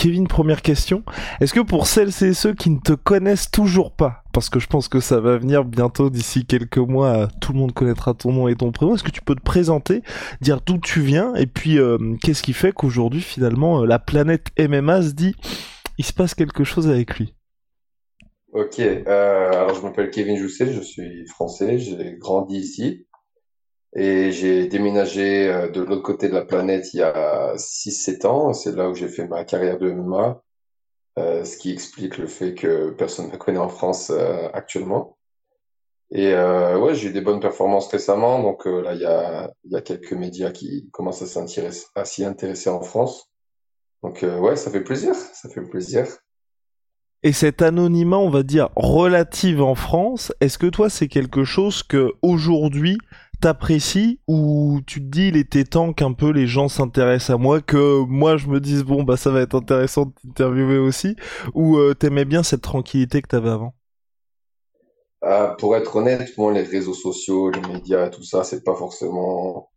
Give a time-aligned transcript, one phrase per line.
[0.00, 1.02] Kevin, première question.
[1.42, 4.66] Est-ce que pour celles et ceux qui ne te connaissent toujours pas, parce que je
[4.66, 8.48] pense que ça va venir bientôt d'ici quelques mois, tout le monde connaîtra ton nom
[8.48, 10.00] et ton prénom, est-ce que tu peux te présenter,
[10.40, 14.46] dire d'où tu viens et puis euh, qu'est-ce qui fait qu'aujourd'hui finalement euh, la planète
[14.58, 15.34] MMA se dit
[15.98, 17.34] il se passe quelque chose avec lui?
[18.54, 23.06] Ok, euh, alors je m'appelle Kevin Jousset, je suis français, j'ai grandi ici
[23.94, 28.52] et j'ai déménagé euh, de l'autre côté de la planète il y a 6-7 ans.
[28.52, 30.42] C'est là où j'ai fait ma carrière de MMA,
[31.18, 35.16] euh, ce qui explique le fait que personne ne me connaît en France euh, actuellement.
[36.12, 39.52] Et euh, ouais, j'ai eu des bonnes performances récemment, donc euh, là il y a,
[39.64, 43.30] y a quelques médias qui commencent à s'y intéresser en France.
[44.02, 46.06] Donc euh, ouais, ça fait plaisir, ça fait plaisir.
[47.22, 51.84] Et cet anonymat, on va dire, relative en France, est-ce que toi c'est quelque chose
[51.84, 52.98] que aujourd'hui
[53.40, 57.60] t'apprécies ou tu te dis il était temps qu'un peu les gens s'intéressent à moi,
[57.60, 61.16] que moi je me dise bon bah ça va être intéressant de t'interviewer aussi,
[61.54, 63.74] ou euh, t'aimais bien cette tranquillité que t'avais avant?
[65.24, 69.70] Euh, pour être honnête, moi, les réseaux sociaux, les médias, tout ça, c'est pas forcément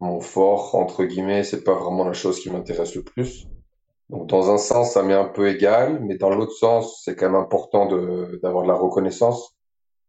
[0.00, 3.46] mon fort, entre guillemets, c'est pas vraiment la chose qui m'intéresse le plus.
[4.10, 7.26] Donc, dans un sens, ça m'est un peu égal, mais dans l'autre sens, c'est quand
[7.26, 7.86] même important
[8.42, 9.56] d'avoir de la reconnaissance.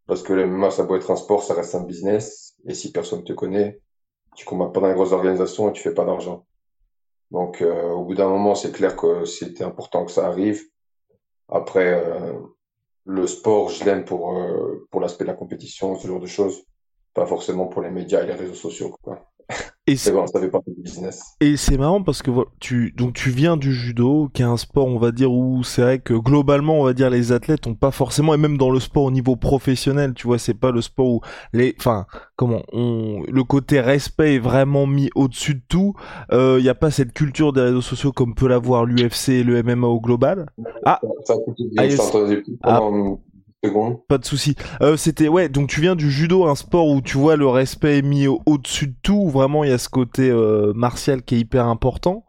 [0.08, 2.49] Parce que le MMA, ça doit être un sport, ça reste un business.
[2.66, 3.80] Et si personne te connaît,
[4.36, 6.46] tu combats pas dans les grosses organisations et tu fais pas d'argent.
[7.32, 10.64] Donc, euh, au bout d'un moment, c'est clair que c'était important que ça arrive.
[11.48, 12.34] Après, euh,
[13.06, 16.64] le sport, je l'aime pour, euh, pour l'aspect de la compétition, ce genre de choses.
[17.14, 19.29] Pas forcément pour les médias et les réseaux sociaux, quoi.
[19.88, 21.36] Et C'est bon, ça fait partie du business.
[21.42, 22.30] et c'est marrant parce que
[22.60, 25.82] tu donc tu viens du judo, qui est un sport on va dire où c'est
[25.82, 28.80] vrai que globalement on va dire les athlètes ont pas forcément et même dans le
[28.80, 31.22] sport au niveau professionnel, tu vois, c'est pas le sport où
[31.54, 32.06] les enfin
[32.36, 35.96] comment on le côté respect est vraiment mis au-dessus de tout.
[36.32, 39.64] Il y a pas cette culture des réseaux sociaux comme peut l'avoir l'UFC et le
[39.64, 40.46] MMA au global.
[40.86, 41.00] Ah.
[41.26, 42.80] Ça, ça, je Ah,
[44.08, 44.56] Pas de souci.
[44.82, 48.02] Euh, c'était ouais, donc tu viens du judo, un sport où tu vois le respect
[48.02, 49.30] mis au- au-dessus de tout.
[49.30, 52.26] Vraiment, il y a ce côté euh, martial qui est hyper important.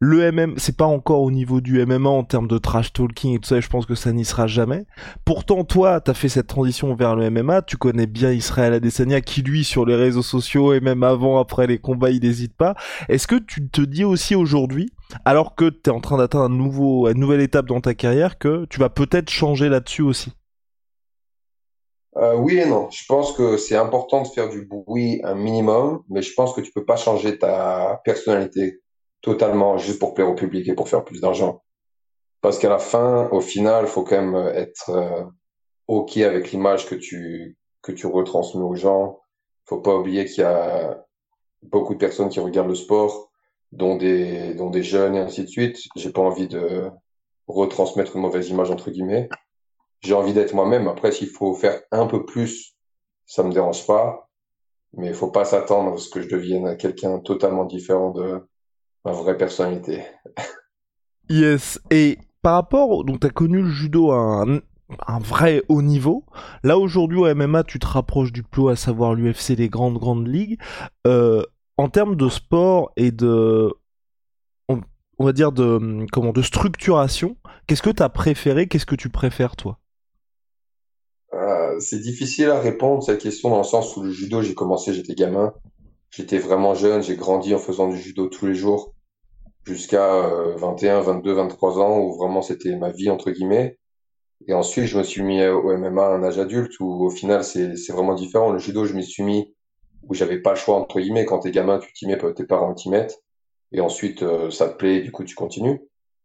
[0.00, 3.40] Le MM, c'est pas encore au niveau du MMA en termes de trash talking et
[3.40, 3.56] tout ça.
[3.56, 4.86] et Je pense que ça n'y sera jamais.
[5.24, 7.62] Pourtant, toi, t'as fait cette transition vers le MMA.
[7.62, 11.66] Tu connais bien Israël Adesanya, qui lui, sur les réseaux sociaux et même avant, après
[11.66, 12.76] les combats, il n'hésite pas.
[13.08, 14.88] Est-ce que tu te dis aussi aujourd'hui,
[15.24, 18.78] alors que t'es en train d'atteindre un une nouvelle étape dans ta carrière, que tu
[18.78, 20.32] vas peut-être changer là-dessus aussi?
[22.18, 22.90] Euh, oui et non.
[22.90, 26.60] Je pense que c'est important de faire du bruit un minimum, mais je pense que
[26.60, 28.80] tu peux pas changer ta personnalité
[29.22, 31.62] totalement juste pour plaire au public et pour faire plus d'argent.
[32.40, 35.24] Parce qu'à la fin, au final, faut quand même être euh,
[35.88, 39.20] OK avec l'image que tu que tu retransmets aux gens.
[39.66, 41.04] Faut pas oublier qu'il y a
[41.62, 43.30] beaucoup de personnes qui regardent le sport,
[43.72, 45.78] dont des dont des jeunes et ainsi de suite.
[45.96, 46.90] J'ai pas envie de
[47.48, 49.28] retransmettre une mauvaise image entre guillemets.
[50.00, 50.88] J'ai envie d'être moi-même.
[50.88, 52.74] Après, s'il faut faire un peu plus,
[53.26, 54.28] ça me dérange pas.
[54.94, 58.48] Mais il faut pas s'attendre à ce que je devienne quelqu'un totalement différent de
[59.04, 60.02] ma vraie personnalité.
[61.30, 61.78] Yes.
[61.90, 66.24] Et par rapport, donc t'as connu le judo à un, vrai haut niveau.
[66.62, 70.26] Là aujourd'hui au MMA, tu te rapproches du plus à savoir l'UFC, les grandes grandes
[70.26, 70.58] ligues.
[71.06, 71.42] Euh,
[71.76, 73.70] en termes de sport et de,
[74.70, 74.80] on,
[75.18, 79.54] on va dire de comment, de structuration, qu'est-ce que t'as préféré, qu'est-ce que tu préfères
[79.54, 79.78] toi?
[81.34, 84.92] Euh, c'est difficile à répondre cette question dans le sens où le judo, j'ai commencé,
[84.94, 85.52] j'étais gamin.
[86.10, 88.94] J'étais vraiment jeune, j'ai grandi en faisant du judo tous les jours
[89.64, 93.78] jusqu'à euh, 21, 22, 23 ans où vraiment c'était ma vie entre guillemets.
[94.46, 97.44] Et ensuite, je me suis mis au MMA à un âge adulte où au final
[97.44, 98.50] c'est c'est vraiment différent.
[98.50, 99.54] Le judo, je m'y suis mis
[100.04, 101.24] où j'avais pas le choix entre guillemets.
[101.26, 103.22] Quand t'es gamin, tu t'y mets, tes parents t'y mettent.
[103.72, 105.80] Et ensuite, euh, ça te plaît, du coup, tu continues.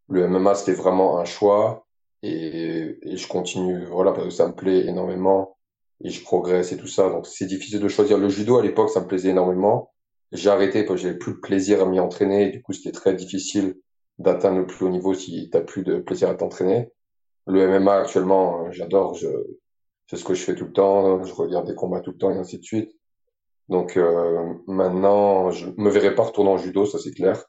[0.09, 1.82] Le MMA, c'était vraiment un choix
[2.23, 5.57] et, et je continue, voilà, parce que ça me plaît énormément
[6.03, 7.09] et je progresse et tout ça.
[7.09, 8.17] Donc, c'est difficile de choisir.
[8.17, 9.91] Le judo, à l'époque, ça me plaisait énormément.
[10.31, 12.49] J'ai arrêté parce que j'avais plus de plaisir à m'y entraîner.
[12.49, 13.75] Du coup, c'était très difficile
[14.19, 16.91] d'atteindre le plus haut niveau si t'as plus de plaisir à t'entraîner.
[17.45, 19.15] Le MMA, actuellement, euh, j'adore.
[19.15, 19.27] Je,
[20.07, 21.23] c'est ce que je fais tout le temps.
[21.23, 22.91] Je regarde des combats tout le temps et ainsi de suite.
[23.69, 27.43] Donc, euh, maintenant, je me verrai pas retourner en judo, ça c'est clair.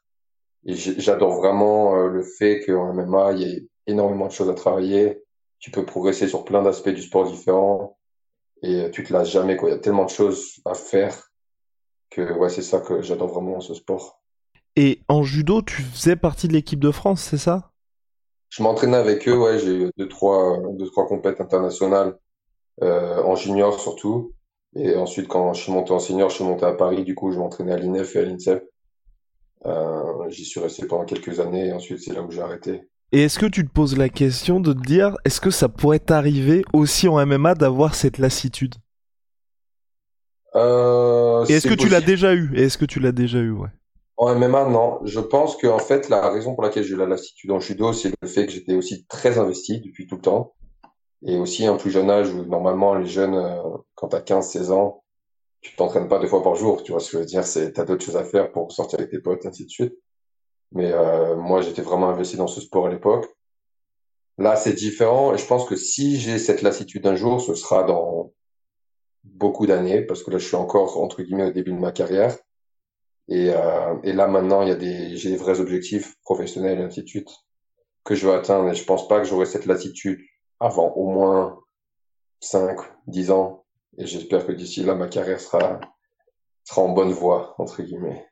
[0.64, 4.54] Et j'adore vraiment euh, le fait qu'en MMA, il y ait énormément de choses à
[4.54, 5.22] travailler.
[5.58, 7.96] Tu peux progresser sur plein d'aspects du sport différents
[8.62, 9.56] et tu te lasses jamais.
[9.56, 9.70] Quoi.
[9.70, 11.30] Il y a tellement de choses à faire
[12.10, 14.20] que ouais, c'est ça que j'adore vraiment ce sport.
[14.76, 17.72] Et en judo, tu faisais partie de l'équipe de France, c'est ça?
[18.48, 22.18] Je m'entraînais avec eux, ouais, j'ai eu deux, trois, deux, trois compètes internationales,
[22.82, 24.32] euh, en junior surtout.
[24.76, 27.30] Et ensuite, quand je suis monté en senior, je suis monté à Paris, du coup,
[27.32, 28.68] je m'entraînais à l'INEF et à l'INSEP.
[29.66, 32.88] Euh, J'y suis resté pendant quelques années et ensuite, c'est là où j'ai arrêté.
[33.14, 36.00] Et est-ce que tu te poses la question de te dire, est-ce que ça pourrait
[36.00, 38.74] t'arriver aussi en MMA d'avoir cette lassitude?
[40.56, 42.50] Euh, Et est-ce que tu l'as déjà eu?
[42.56, 43.68] Et est-ce que tu l'as déjà eu, ouais?
[44.16, 44.98] En MMA, non.
[45.04, 47.92] Je pense que en fait, la raison pour laquelle j'ai eu la lassitude en judo,
[47.92, 50.54] c'est le fait que j'étais aussi très investi depuis tout le temps.
[51.24, 53.62] Et aussi un plus jeune âge où normalement les jeunes, euh,
[53.94, 55.04] quand t'as 15-16 ans,
[55.60, 56.82] tu t'entraînes pas deux fois par jour.
[56.82, 58.98] Tu vois ce que je veux dire C'est t'as d'autres choses à faire pour sortir
[58.98, 59.94] avec tes potes, ainsi de suite.
[60.74, 63.26] Mais euh, moi, j'étais vraiment investi dans ce sport à l'époque.
[64.38, 65.32] Là, c'est différent.
[65.32, 68.32] Et je pense que si j'ai cette lassitude un jour, ce sera dans
[69.22, 72.36] beaucoup d'années, parce que là, je suis encore entre guillemets au début de ma carrière.
[73.28, 76.82] Et, euh, et là, maintenant, il y a des, j'ai des vrais objectifs professionnels et
[76.82, 77.30] ainsi de suite
[78.04, 78.68] que je veux atteindre.
[78.68, 80.20] Et je pense pas que j'aurai cette lassitude
[80.60, 81.58] avant au moins
[82.40, 83.64] 5, 10 ans.
[83.96, 85.80] Et j'espère que d'ici là, ma carrière sera,
[86.64, 88.26] sera en bonne voie, entre guillemets.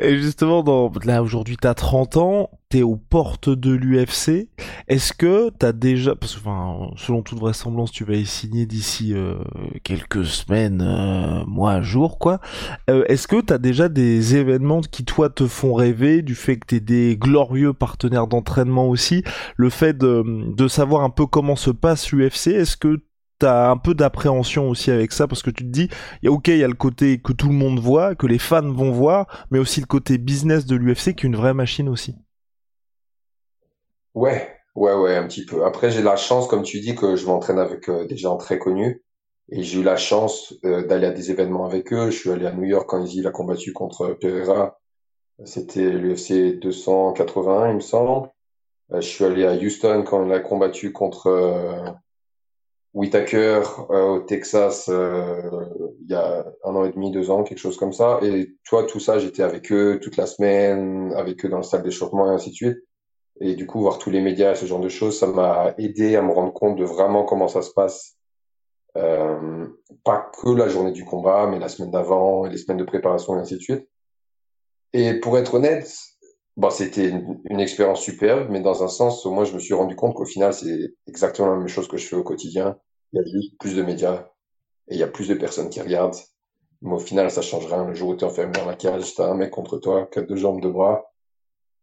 [0.00, 4.48] Et justement, dans, là aujourd'hui, t'as 30 ans, t'es aux portes de l'UFC.
[4.88, 9.14] Est-ce que t'as déjà, parce que enfin, selon toute vraisemblance, tu vas y signer d'ici
[9.14, 9.36] euh,
[9.84, 12.40] quelques semaines, euh, mois, jours, quoi.
[12.90, 16.66] Euh, Est-ce que t'as déjà des événements qui toi te font rêver, du fait que
[16.66, 19.22] t'es des glorieux partenaires d'entraînement aussi,
[19.56, 22.48] le fait de, de savoir un peu comment se passe l'UFC.
[22.48, 23.00] Est-ce que
[23.38, 25.88] t'as un peu d'appréhension aussi avec ça parce que tu te dis,
[26.26, 28.90] ok, il y a le côté que tout le monde voit, que les fans vont
[28.90, 32.14] voir, mais aussi le côté business de l'UFC qui est une vraie machine aussi.
[34.14, 35.64] Ouais, ouais, ouais, un petit peu.
[35.64, 38.58] Après, j'ai la chance, comme tu dis, que je m'entraîne avec euh, des gens très
[38.58, 39.02] connus.
[39.50, 42.10] Et j'ai eu la chance euh, d'aller à des événements avec eux.
[42.10, 44.78] Je suis allé à New York quand il a combattu contre Pereira.
[45.44, 48.28] C'était l'UFC 281, il me semble.
[48.92, 51.96] Euh, je suis allé à Houston quand il a combattu contre
[52.94, 54.88] Whitaker au Texas
[56.04, 58.20] il y a un an et demi, deux ans, quelque chose comme ça.
[58.22, 61.82] Et toi, tout ça, j'étais avec eux toute la semaine, avec eux dans le salle
[61.82, 62.78] d'échauffement et ainsi de suite.
[63.40, 66.14] Et du coup, voir tous les médias et ce genre de choses, ça m'a aidé
[66.16, 68.16] à me rendre compte de vraiment comment ça se passe.
[68.96, 69.66] Euh,
[70.04, 73.36] pas que la journée du combat, mais la semaine d'avant et les semaines de préparation
[73.36, 73.88] et ainsi de suite.
[74.92, 75.90] Et pour être honnête,
[76.56, 80.14] bon, c'était une, expérience superbe, mais dans un sens, moi, je me suis rendu compte
[80.14, 82.78] qu'au final, c'est exactement la même chose que je fais au quotidien.
[83.12, 84.28] Il y a juste plus de médias
[84.88, 86.16] et il y a plus de personnes qui regardent.
[86.82, 87.84] Mais au final, ça change rien.
[87.86, 90.18] Le jour où tu es enfermé dans la cage, t'as un mec contre toi qui
[90.18, 91.10] a deux jambes, deux bras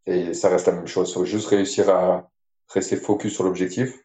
[0.06, 1.14] et ça reste la même chose.
[1.14, 2.30] Faut juste réussir à
[2.70, 3.98] rester focus sur l'objectif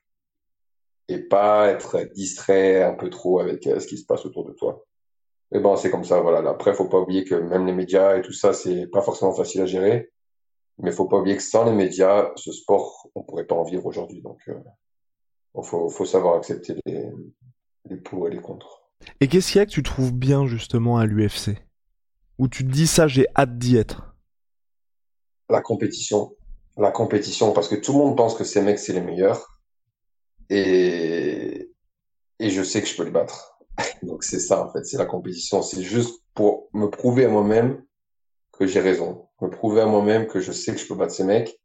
[1.08, 4.52] et pas être distrait un peu trop avec euh, ce qui se passe autour de
[4.52, 4.84] toi.
[5.52, 6.48] Mais bon, c'est comme ça, voilà.
[6.50, 9.62] Après, faut pas oublier que même les médias et tout ça, c'est pas forcément facile
[9.62, 10.10] à gérer.
[10.78, 13.86] Mais faut pas oublier que sans les médias, ce sport, on pourrait pas en vivre
[13.86, 14.20] aujourd'hui.
[14.20, 17.10] Donc, euh, faut, faut savoir accepter les,
[17.86, 18.82] les pour et les contre.
[19.20, 21.56] Et qu'est-ce qu'il y a que tu trouves bien justement à l'UFC
[22.38, 24.14] Où tu te dis ça, j'ai hâte d'y être?
[25.48, 26.36] La compétition.
[26.76, 29.60] La compétition, parce que tout le monde pense que ces mecs, c'est les meilleurs.
[30.50, 31.72] Et,
[32.38, 33.58] et je sais que je peux les battre.
[34.02, 35.62] Donc c'est ça, en fait, c'est la compétition.
[35.62, 37.82] C'est juste pour me prouver à moi-même
[38.58, 39.28] que j'ai raison.
[39.40, 41.58] Me prouver à moi-même que je sais que je peux battre ces mecs.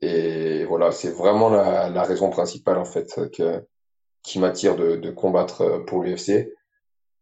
[0.00, 3.66] Et voilà, c'est vraiment la, la, raison principale, en fait, que,
[4.22, 6.52] qui m'attire de, de combattre pour l'UFC.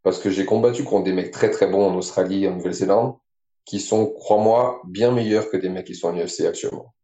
[0.03, 3.17] Parce que j'ai combattu contre des mecs très très bons en Australie et en Nouvelle-Zélande
[3.69, 6.95] qui sont, crois-moi, bien meilleurs que des mecs qui sont en UFC actuellement.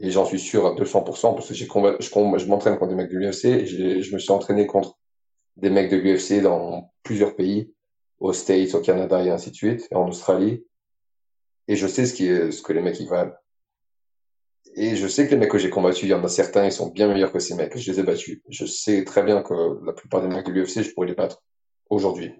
[0.00, 3.10] Et j'en suis sûr à 200% parce que j'ai je, je m'entraîne contre des mecs
[3.10, 4.98] de l'UFC je me suis entraîné contre
[5.56, 7.72] des mecs de l'UFC dans plusieurs pays,
[8.18, 10.64] aux States, au Canada et ainsi de suite, et en Australie.
[11.70, 13.32] Et je sais ce, qui est, ce que les mecs ils valent.
[14.74, 16.72] Et je sais que les mecs que j'ai combattus, il y en a certains, ils
[16.72, 17.78] sont bien meilleurs que ces mecs.
[17.78, 18.42] Je les ai battus.
[18.48, 19.54] Je sais très bien que
[19.86, 21.44] la plupart des mecs de l'UFC, je pourrais les battre
[21.88, 22.32] aujourd'hui.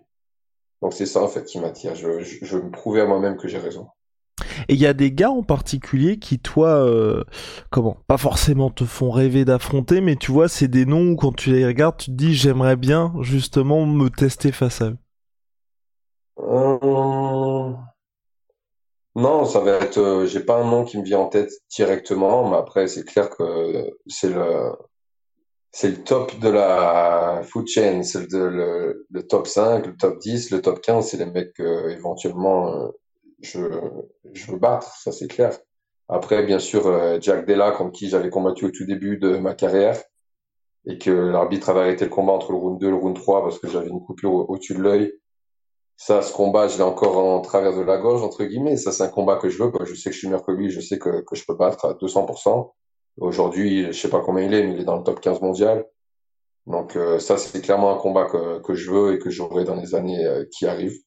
[0.82, 1.94] Donc c'est ça en fait qui m'attire.
[1.94, 3.86] Je, je, me prouver à moi-même que j'ai raison.
[4.68, 7.22] Et il y a des gars en particulier qui, toi, euh,
[7.70, 11.36] comment, pas forcément te font rêver d'affronter, mais tu vois, c'est des noms où quand
[11.36, 14.98] tu les regardes, tu te dis, j'aimerais bien justement me tester face à eux.
[16.40, 17.74] Euh...
[19.16, 19.98] Non, ça va être.
[19.98, 23.30] Euh, j'ai pas un nom qui me vient en tête directement, mais après, c'est clair
[23.30, 24.72] que c'est le
[25.72, 30.50] c'est le top de la food chain, c'est le, le, top 5, le top 10,
[30.50, 32.88] le top 15, c'est les mecs que éventuellement euh,
[33.40, 33.60] je,
[34.32, 35.56] je veux battre, ça c'est clair.
[36.08, 39.54] Après, bien sûr, euh, Jack Della, contre qui j'avais combattu au tout début de ma
[39.54, 40.02] carrière,
[40.86, 43.42] et que l'arbitre avait arrêté le combat entre le round 2 et le round 3
[43.42, 45.12] parce que j'avais une coupure au-dessus de l'œil.
[46.02, 48.78] Ça, ce combat, je l'ai encore en travers de la gorge, entre guillemets.
[48.78, 49.70] Ça, c'est un combat que je veux.
[49.84, 51.84] Je sais que je suis meilleur que lui, je sais que, que je peux battre
[51.84, 52.72] à 200%.
[53.18, 55.84] Aujourd'hui, je sais pas combien il est, mais il est dans le top 15 mondial.
[56.66, 59.74] Donc euh, ça, c'est clairement un combat que, que je veux et que j'aurai dans
[59.74, 60.98] les années euh, qui arrivent.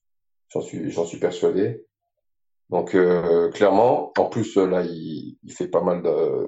[0.49, 1.83] J'en suis, j'en suis persuadé.
[2.69, 6.47] Donc euh, clairement, en plus là, il, il fait pas mal de,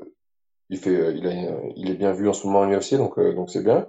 [0.70, 1.34] il fait, il, a,
[1.76, 3.88] il est bien vu en ce moment en UFC, donc donc c'est bien.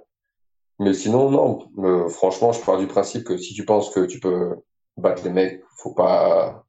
[0.79, 2.09] Mais sinon, non.
[2.09, 4.57] franchement, je pars du principe que si tu penses que tu peux
[4.97, 6.67] battre les mecs, faut pas,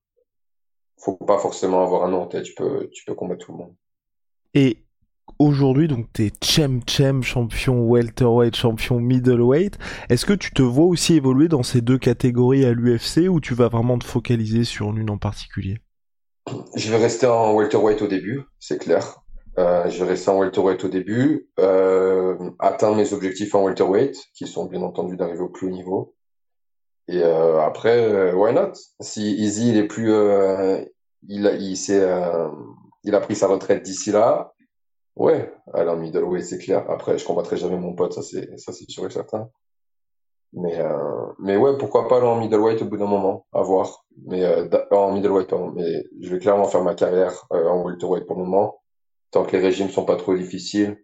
[0.97, 2.43] faut pas forcément avoir un nom en tête.
[2.43, 3.75] Tu peux, tu peux combattre tout le monde.
[4.53, 4.85] Et
[5.39, 9.77] aujourd'hui, donc t'es Chem Chem, champion welterweight, champion middleweight.
[10.09, 13.53] Est-ce que tu te vois aussi évoluer dans ces deux catégories à l'UFC ou tu
[13.53, 15.79] vas vraiment te focaliser sur l'une en particulier?
[16.75, 19.21] Je vais rester en welterweight au début, c'est clair.
[19.59, 24.65] Euh, je rester en welterweight au début, euh, atteindre mes objectifs en welterweight, qui sont
[24.65, 26.13] bien entendu d'arriver au plus haut niveau.
[27.07, 28.73] Et euh, après, euh, why not?
[28.99, 30.83] Si Easy il est plus, euh,
[31.27, 32.49] il a, il euh,
[33.03, 34.53] il a pris sa retraite d'ici là.
[35.15, 36.85] Ouais, alors middleweight c'est clair.
[36.91, 39.49] Après, je combattrai jamais mon pote, ça c'est, ça c'est sûr et certain.
[40.53, 40.79] Mais,
[41.39, 44.05] mais ouais, pourquoi pas aller en middleweight au bout d'un moment, à voir.
[44.27, 44.45] Mais
[44.91, 45.71] en middleweight, pardon.
[45.75, 48.79] Mais je vais clairement faire ma carrière en welterweight pour le moment
[49.31, 50.97] tant que les régimes sont pas trop difficiles,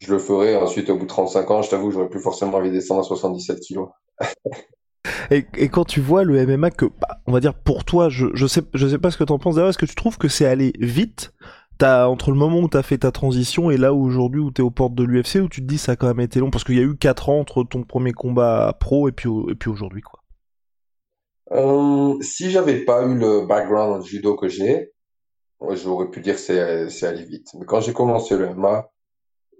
[0.00, 0.56] je le ferai.
[0.56, 3.04] Ensuite, au bout de 35 ans, je t'avoue, j'aurais plus forcément envie de descendre à
[3.04, 3.88] 77 kilos.
[5.30, 8.46] et, quand tu vois le MMA que, bah, on va dire pour toi, je, je
[8.46, 10.46] sais, je sais pas ce que t'en penses d'ailleurs, est-ce que tu trouves que c'est
[10.46, 11.32] allé vite?
[11.78, 14.70] T'as, entre le moment où t'as fait ta transition et là aujourd'hui où t'es aux
[14.70, 16.50] portes de l'UFC où tu te dis ça a quand même été long?
[16.50, 19.54] Parce qu'il y a eu 4 ans entre ton premier combat pro et puis, et
[19.54, 20.20] puis aujourd'hui quoi.
[21.52, 24.90] Euh, si j'avais pas eu le background en judo que j'ai,
[25.60, 27.48] j'aurais pu dire c'est c'est allé vite.
[27.54, 28.90] Mais quand j'ai commencé le MMA,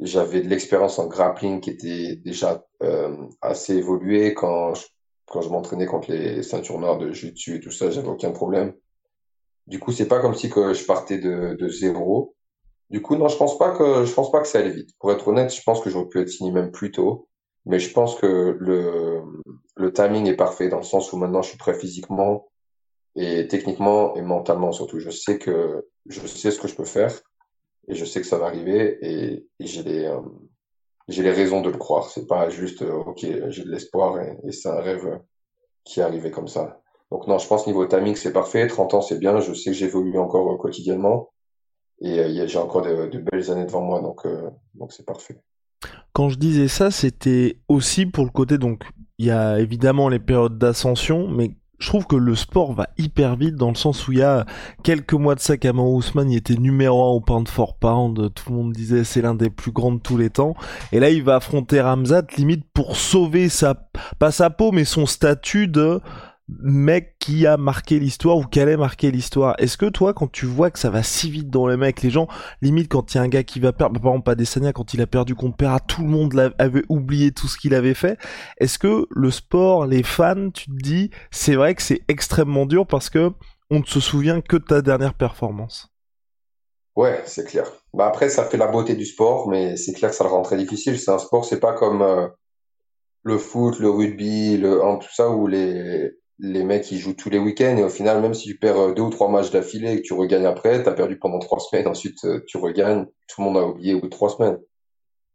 [0.00, 4.34] j'avais de l'expérience en grappling qui était déjà euh, assez évoluée.
[4.34, 4.86] Quand je,
[5.26, 8.74] quand je m'entraînais contre les ceintures noires de jiu-jitsu et tout ça, j'avais aucun problème.
[9.66, 12.36] Du coup, c'est pas comme si que je partais de, de zéro.
[12.90, 14.90] Du coup, non, je pense pas que je pense pas que ça allait vite.
[15.00, 17.28] Pour être honnête, je pense que j'aurais pu être signé même plus tôt.
[17.64, 19.22] Mais je pense que le
[19.76, 22.46] le timing est parfait dans le sens où maintenant je suis prêt physiquement
[23.16, 25.00] et techniquement et mentalement surtout.
[25.00, 27.12] Je sais que je sais ce que je peux faire
[27.88, 30.20] et je sais que ça va arriver et, j'ai les euh,
[31.08, 32.10] j'ai les raisons de le croire.
[32.10, 35.20] C'est pas juste euh, ok j'ai de l'espoir et, c'est un rêve
[35.84, 36.80] qui est arrivé comme ça.
[37.10, 38.66] Donc non, je pense niveau timing c'est parfait.
[38.66, 39.40] 30 ans c'est bien.
[39.40, 41.30] Je sais que j'évolue encore euh, quotidiennement
[42.02, 44.26] et j'ai encore de, belles années devant moi donc
[44.74, 45.40] donc c'est parfait.
[46.12, 48.82] Quand je disais ça, c'était aussi pour le côté donc
[49.16, 53.36] il y a évidemment les périodes d'ascension, mais je trouve que le sport va hyper
[53.36, 54.46] vite dans le sens où il y a
[54.82, 58.50] quelques mois de ça qu'Amand Ousmane il était numéro 1 au pound for pound, tout
[58.50, 60.54] le monde disait c'est l'un des plus grands de tous les temps,
[60.92, 63.74] et là il va affronter Ramzat limite pour sauver sa,
[64.18, 66.00] pas sa peau mais son statut de
[66.48, 69.54] mec qui a marqué l'histoire ou qui allait marquer l'histoire.
[69.58, 72.10] Est-ce que toi, quand tu vois que ça va si vite dans les mecs, les
[72.10, 72.28] gens,
[72.62, 74.72] limite quand il y a un gars qui va perdre, bah, par exemple pas Desania,
[74.72, 77.94] quand il a perdu contre Pera, tout le monde avait oublié tout ce qu'il avait
[77.94, 78.18] fait.
[78.58, 82.86] Est-ce que le sport, les fans, tu te dis, c'est vrai que c'est extrêmement dur
[82.86, 83.32] parce que
[83.70, 85.88] on ne se souvient que de ta dernière performance?
[86.94, 87.66] Ouais, c'est clair.
[87.92, 90.42] Bah après, ça fait la beauté du sport, mais c'est clair que ça le rend
[90.42, 90.98] très difficile.
[90.98, 92.28] C'est un sport, c'est pas comme euh,
[93.22, 97.38] le foot, le rugby, le tout ça où les les mecs ils jouent tous les
[97.38, 99.96] week-ends et au final même si tu perds euh, deux ou trois matchs d'affilée et
[99.96, 103.40] que tu regagnes après, tu as perdu pendant trois semaines, ensuite euh, tu regagnes, tout
[103.40, 104.58] le monde a oublié au bout de trois semaines.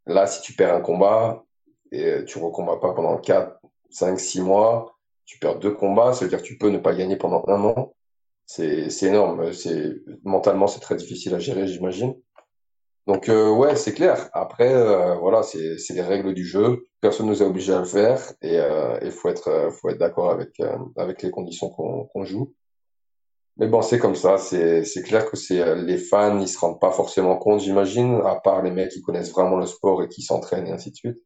[0.06, 1.44] Là si tu perds un combat
[1.92, 6.26] et euh, tu recombats pas pendant quatre, cinq, six mois, tu perds deux combats, ça
[6.26, 7.94] veut dire que tu peux ne pas gagner pendant un an.
[8.46, 12.16] C'est c'est énorme, c'est mentalement c'est très difficile à gérer j'imagine.
[13.08, 14.30] Donc euh, ouais, c'est clair.
[14.34, 16.88] Après, euh, voilà, c'est les règles du jeu.
[17.02, 20.32] Personne nous a obligé à le faire et il euh, faut être faut être d'accord
[20.32, 20.62] avec
[20.98, 22.54] avec les conditions qu'on joue.
[23.58, 24.38] Mais bon, c'est comme ça.
[24.38, 28.62] C'est clair que c'est les fans, ils se rendent pas forcément compte, j'imagine, à part
[28.62, 31.18] les mecs qui connaissent vraiment le sport et qui s'entraînent et ainsi de suite.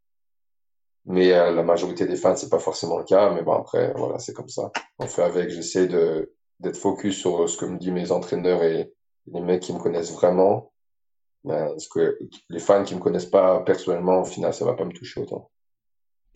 [1.06, 3.32] Mais la majorité des fans, c'est pas forcément le cas.
[3.32, 4.72] Mais bon, après, voilà, c'est comme ça.
[5.00, 5.50] On fait avec.
[5.50, 8.94] J'essaie d'être focus sur ce que me disent mes entraîneurs et
[9.28, 10.72] les mecs qui me connaissent vraiment
[11.46, 12.18] parce que
[12.50, 15.50] les fans qui me connaissent pas personnellement, au final, ça va pas me toucher autant.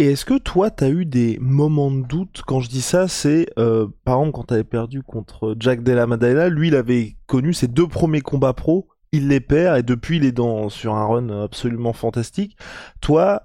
[0.02, 2.42] Et est-ce que toi, tu as eu des moments de doute?
[2.48, 6.08] Quand je dis ça, c'est euh, par exemple quand tu avais perdu contre Jack Della
[6.08, 10.16] Madonna, lui, il avait connu ses deux premiers combats pro, il les perd et depuis,
[10.16, 12.58] il est dans sur un run absolument fantastique.
[13.02, 13.44] Toi,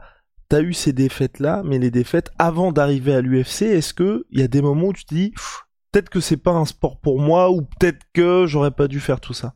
[0.49, 4.39] tu as eu ces défaites-là, mais les défaites avant d'arriver à l'UFC, est-ce que il
[4.39, 5.35] y a des moments où tu te dis
[5.91, 9.21] peut-être que c'est pas un sport pour moi ou peut-être que j'aurais pas dû faire
[9.21, 9.55] tout ça?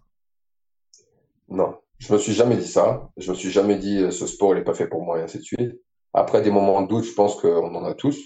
[1.48, 3.10] Non, je me suis jamais dit ça.
[3.16, 5.22] Je me suis jamais dit euh, ce sport il est pas fait pour moi et
[5.22, 5.80] ainsi de suite.
[6.14, 8.18] Après des moments de doute, je pense qu'on en a tous,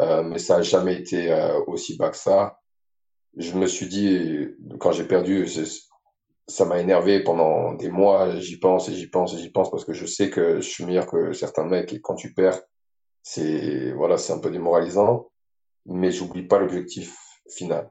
[0.00, 2.58] euh, mais ça a jamais été euh, aussi bas que ça.
[3.36, 4.48] Je me suis dit
[4.80, 5.46] quand j'ai perdu,
[6.48, 8.36] ça m'a énervé pendant des mois.
[8.40, 10.84] J'y pense et j'y pense et j'y pense parce que je sais que je suis
[10.84, 12.60] meilleur que certains mecs et quand tu perds,
[13.22, 15.30] c'est voilà, c'est un peu démoralisant.
[15.86, 17.16] Mais j'oublie pas l'objectif
[17.48, 17.90] final.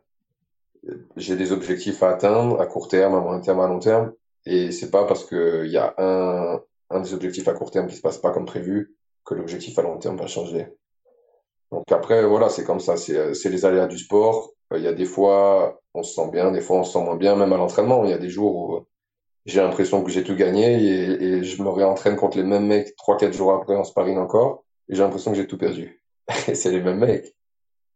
[1.16, 4.14] J'ai des objectifs à atteindre à court terme, à moyen terme, à long terme
[4.46, 7.96] et c'est pas parce qu'il y a un, un des objectifs à court terme qui
[7.96, 10.68] se passe pas comme prévu que l'objectif à long terme va changer.
[11.72, 14.52] Donc après, voilà, c'est comme ça, c'est les aléas du sport.
[14.76, 17.16] Il y a des fois, on se sent bien, des fois, on se sent moins
[17.16, 18.04] bien, même à l'entraînement.
[18.06, 18.86] Il y a des jours où
[19.46, 23.18] j'ai l'impression que j'ai tout gagné et, je me réentraîne contre les mêmes mecs trois,
[23.18, 26.04] quatre jours après en sparring encore et j'ai l'impression que j'ai tout perdu.
[26.48, 27.36] et c'est les mêmes mecs.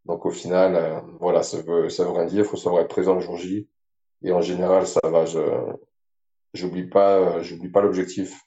[0.04, 2.44] Donc au final, euh, voilà, ça veut, ça veut rien dire.
[2.44, 3.68] Faut savoir être présent le jour J.
[4.22, 5.24] Et en général, ça va.
[5.24, 5.40] Je,
[6.54, 8.46] j'oublie pas, euh, j'oublie pas l'objectif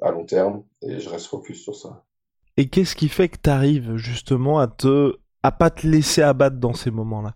[0.00, 2.04] à long terme et je reste focus sur ça.
[2.56, 6.56] Et qu'est-ce qui fait que tu arrives justement à te, à pas te laisser abattre
[6.56, 7.34] dans ces moments-là?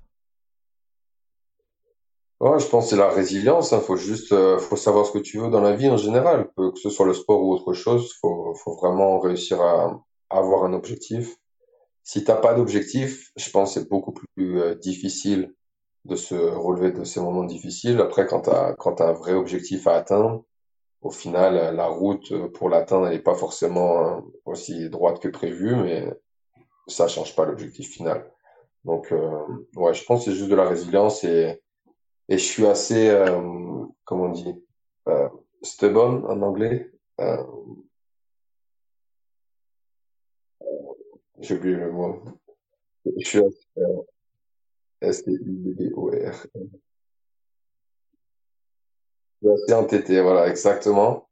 [2.40, 3.74] Ouais, je pense que c'est la résilience.
[3.74, 3.80] Hein.
[3.80, 6.78] Faut juste, euh, faut savoir ce que tu veux dans la vie en général, que
[6.80, 8.14] ce soit le sport ou autre chose.
[8.20, 10.00] Faut, faut vraiment réussir à,
[10.30, 11.36] avoir un objectif.
[12.02, 15.54] Si t'as pas d'objectif, je pense que c'est beaucoup plus euh, difficile
[16.04, 18.00] de se relever de ces moments difficiles.
[18.00, 20.44] Après, quand tu as, quand as un vrai objectif à atteindre,
[21.02, 26.12] au final, la route pour l'atteindre, n'est pas forcément euh, aussi droite que prévu, mais
[26.86, 28.30] ça change pas l'objectif final.
[28.84, 31.62] Donc, euh, ouais, je pense que c'est juste de la résilience et,
[32.28, 34.54] et je suis assez, euh, comment on dit,
[35.08, 35.28] euh,
[35.62, 36.90] stubborn en anglais.
[37.20, 37.44] Euh,
[41.40, 42.22] j'ai oublié le mot.
[43.16, 43.66] Je suis assez,
[45.00, 46.46] S-T-U-B-B-O-R.
[49.66, 51.28] C'est entêté, voilà, exactement.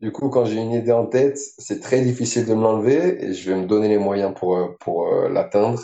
[0.00, 3.34] Du coup, quand j'ai une idée en tête, c'est très difficile de me l'enlever et
[3.34, 5.82] je vais me donner les moyens pour, euh, pour euh, l'atteindre,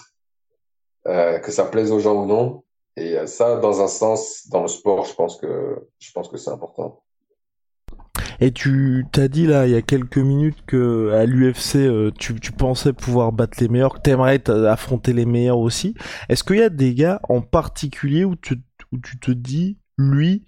[1.08, 2.62] euh, que ça plaise aux gens ou non.
[2.96, 6.36] Et euh, ça, dans un sens, dans le sport, je pense que, je pense que
[6.36, 7.03] c'est important.
[8.40, 12.34] Et tu t'as dit là il y a quelques minutes que à l'UFC euh, tu,
[12.52, 15.94] pensais pouvoir battre les meilleurs, que t'aimerais affronter les meilleurs aussi.
[16.28, 18.62] Est-ce qu'il y a des gars en particulier où tu,
[19.20, 20.44] te dis lui,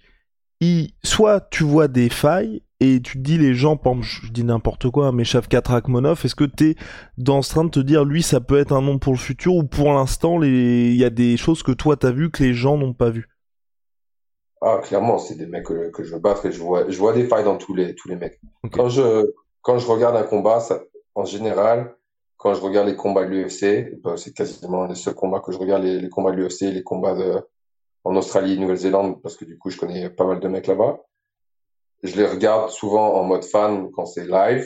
[0.59, 4.31] il, soit tu vois des failles et tu te dis les gens, par exemple, je
[4.31, 6.75] dis n'importe quoi, mais Shavkat Rakmonov, est-ce que t'es
[7.17, 9.55] dans ce train de te dire lui ça peut être un nom pour le futur
[9.55, 12.77] ou pour l'instant il y a des choses que toi t'as vu que les gens
[12.77, 13.27] n'ont pas vu
[14.61, 17.13] ah, clairement, c'est des mecs que, que je veux battre et je vois, je vois
[17.13, 18.39] des failles dans tous les, tous les mecs.
[18.71, 20.81] Quand je, quand je regarde un combat, ça,
[21.15, 21.95] en général,
[22.37, 25.57] quand je regarde les combats de l'UFC, bah, c'est quasiment les seuls combats que je
[25.57, 27.41] regarde, les, les combats de l'UFC, les combats de,
[28.03, 30.99] en Australie, Nouvelle-Zélande, parce que du coup, je connais pas mal de mecs là-bas.
[32.03, 34.65] Je les regarde souvent en mode fan quand c'est live.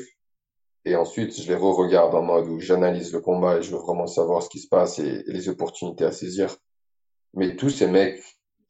[0.84, 4.08] Et ensuite, je les re-regarde en mode où j'analyse le combat et je veux vraiment
[4.08, 6.56] savoir ce qui se passe et, et les opportunités à saisir.
[7.34, 8.21] Mais tous ces mecs,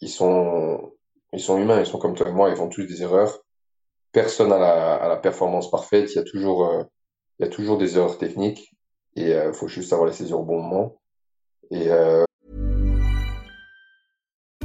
[0.02, 0.91] ils sont,
[1.34, 3.40] ils sont humains, ils sont comme toi et moi, ils font tous des erreurs.
[4.12, 6.12] Personne a la, a la performance parfaite.
[6.12, 6.84] Il y a toujours, euh,
[7.40, 8.76] il y a toujours des erreurs techniques
[9.16, 11.02] et il euh, faut juste savoir les saisir au bon moment.
[11.70, 12.26] Et euh...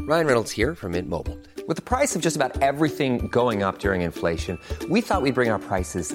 [0.09, 1.39] Ryan Reynolds here from Mint Mobile.
[1.69, 5.51] With the price of just about everything going up during inflation, we thought we'd bring
[5.51, 6.15] our prices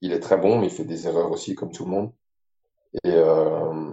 [0.00, 2.12] il est très bon, mais il fait des erreurs aussi, comme tout le monde.
[3.04, 3.92] Et, euh,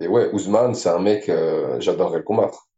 [0.00, 2.68] et ouais, Ousmane, c'est un mec, euh, j'adorerais le combattre.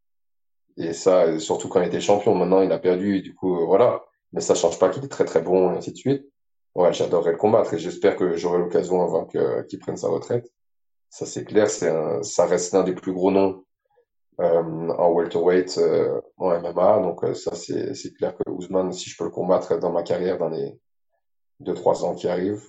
[0.76, 2.34] Et ça, surtout quand il était champion.
[2.34, 4.04] Maintenant, il a perdu, du coup, euh, voilà.
[4.32, 6.26] Mais ça change pas qu'il est très très bon, et ainsi de suite.
[6.74, 10.50] Ouais, j'adorerais le combattre, et j'espère que j'aurai l'occasion avant qu'il prenne sa retraite.
[11.10, 13.64] Ça, c'est clair, c'est ça reste l'un des plus gros noms
[14.40, 17.00] euh, en welterweight, euh, en MMA.
[17.00, 20.38] Donc euh, ça, c'est clair que Ousmane, si je peux le combattre dans ma carrière
[20.38, 20.78] dans les
[21.60, 22.64] deux trois ans qui arrivent,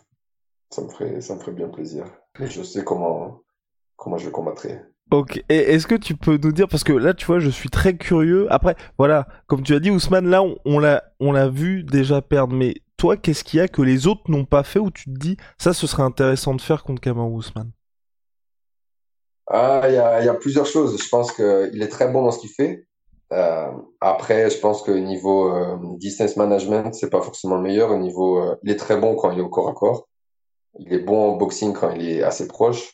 [0.69, 2.05] ça me ferait, ça me ferait bien plaisir.
[2.39, 3.41] Mais je sais comment,
[3.95, 4.81] comment je le combattrai.
[5.09, 7.69] Ok, et est-ce que tu peux nous dire, parce que là tu vois, je suis
[7.69, 8.51] très curieux.
[8.51, 12.21] Après, voilà, comme tu as dit, Ousmane, là on, on l'a, on l'a vu déjà
[12.21, 15.05] perdre, mais toi, qu'est-ce qu'il y a que les autres n'ont pas fait où tu
[15.05, 17.71] te dis, ça, ce serait intéressant de faire contre Kamaru Ousmane?
[19.49, 21.01] Ah, il y a, il y a plusieurs choses.
[21.01, 22.85] Je pense qu'il est très bon dans ce qu'il fait.
[23.33, 27.91] Euh, après, je pense que niveau euh, distance management, c'est pas forcément le meilleur.
[27.91, 30.07] Au niveau, euh, il est très bon quand il est au corps à corps.
[30.79, 32.93] Il est bon en boxing quand il est assez proche.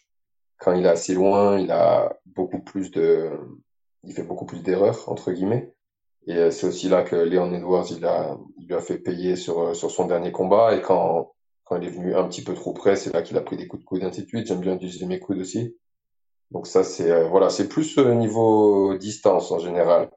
[0.58, 3.32] Quand il est assez loin, il a beaucoup plus de,
[4.04, 5.74] il fait beaucoup plus d'erreurs entre guillemets.
[6.28, 9.36] Et euh, c'est aussi là que Leon Edwards, il a, il lui a fait payer
[9.36, 10.76] sur euh, sur son dernier combat.
[10.76, 11.34] Et quand
[11.66, 13.68] quand il est venu un petit peu trop près, c'est là qu'il a pris des
[13.68, 14.48] coups de coude, ainsi de suite.
[14.48, 15.76] J'aime bien utiliser mes coudes aussi.
[16.52, 20.10] Donc ça, c'est euh, voilà, c'est plus au niveau distance en général.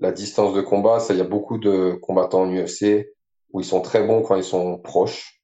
[0.00, 3.08] La distance de combat, ça, il y a beaucoup de combattants en UFC
[3.52, 5.40] où ils sont très bons quand ils sont proches.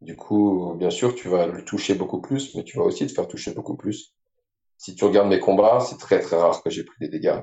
[0.00, 3.12] Du coup, bien sûr, tu vas le toucher beaucoup plus, mais tu vas aussi te
[3.12, 4.14] faire toucher beaucoup plus.
[4.78, 7.40] Si tu regardes mes combats, c'est très très rare que j'ai pris des dégâts.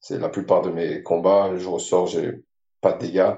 [0.00, 2.32] C'est la plupart de mes combats, je ressors, j'ai
[2.80, 3.34] pas de dégâts.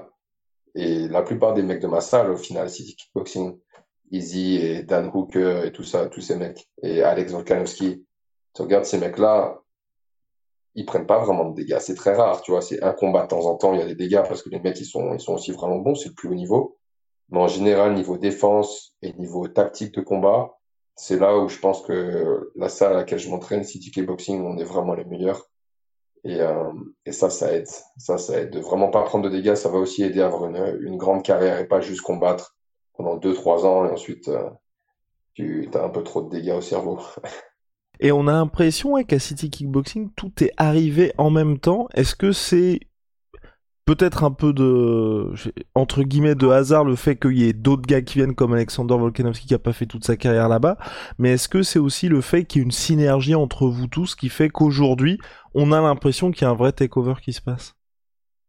[0.75, 3.59] Et la plupart des mecs de ma salle, au final, City Kickboxing,
[4.11, 8.05] Easy et Dan Hooker et tout ça, tous ces mecs, et Alex Volkanovski,
[8.53, 9.59] tu regardes ces mecs-là,
[10.79, 11.77] ils prennent pas vraiment de dégâts.
[11.81, 12.61] C'est très rare, tu vois.
[12.61, 14.59] C'est un combat de temps en temps, il y a des dégâts parce que les
[14.59, 16.77] mecs, ils sont, ils sont aussi vraiment bons, c'est le plus haut niveau.
[17.29, 20.57] Mais en général, niveau défense et niveau tactique de combat,
[20.95, 24.57] c'est là où je pense que la salle à laquelle je m'entraîne, City Kickboxing, on
[24.57, 25.49] est vraiment les meilleurs.
[26.23, 26.71] Et, euh,
[27.05, 27.67] et ça, ça aide.
[27.97, 28.51] Ça, ça aide.
[28.51, 31.23] De vraiment pas prendre de dégâts, ça va aussi aider à avoir une, une grande
[31.23, 32.55] carrière et pas juste combattre
[32.93, 34.49] pendant 2-3 ans et ensuite euh,
[35.33, 36.99] tu as un peu trop de dégâts au cerveau.
[37.99, 41.87] Et on a l'impression qu'à City Kickboxing, tout est arrivé en même temps.
[41.93, 42.79] Est-ce que c'est
[43.85, 45.33] peut-être un peu de
[45.73, 48.95] entre guillemets de hasard le fait qu'il y ait d'autres gars qui viennent comme Alexander
[48.95, 50.77] Volkanovski qui a pas fait toute sa carrière là-bas,
[51.17, 54.13] mais est-ce que c'est aussi le fait qu'il y ait une synergie entre vous tous
[54.13, 55.17] qui fait qu'aujourd'hui
[55.55, 57.73] on a l'impression qu'il y a un vrai takeover qui se passe?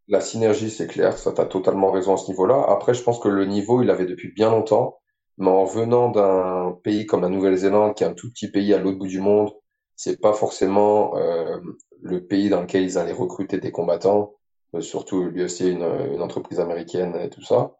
[0.08, 2.66] La synergie, c'est clair, ça t'as totalement raison à ce niveau-là.
[2.68, 4.98] Après, je pense que le niveau, il avait depuis bien longtemps,
[5.40, 8.78] mais en venant d'un pays comme la Nouvelle-Zélande, qui est un tout petit pays à
[8.78, 9.52] l'autre bout du monde,
[9.96, 11.58] c'est pas forcément euh,
[12.02, 14.34] le pays dans lequel ils allaient recruter des combattants
[14.74, 17.74] euh, surtout l'UFC, une, une entreprise américaine et tout ça.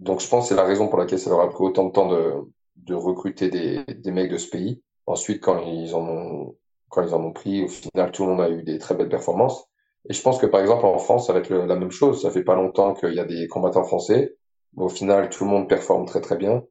[0.00, 1.92] Donc je pense que c'est la raison pour laquelle ça leur a pris autant de
[1.92, 4.82] temps de, recruter des, mecs de ce pays.
[5.06, 8.94] Ensuite, quand ils en ont pris, au final, tout le monde a eu des très
[8.94, 9.64] belles performances.
[10.08, 12.22] Et je pense que par exemple en France, ça va être la même chose.
[12.22, 14.36] Ça fait pas longtemps qu'il y a des combattants français,
[14.76, 16.64] au final, tout le monde performe très très bien.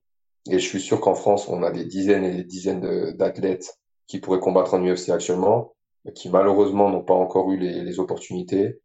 [0.49, 3.77] Et je suis sûr qu'en France, on a des dizaines et des dizaines d'athlètes
[4.08, 5.73] qui pourraient combattre en UFC actuellement,
[6.15, 8.82] qui malheureusement n'ont pas encore eu les, les opportunités